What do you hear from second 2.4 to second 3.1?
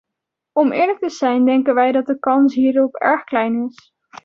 hierop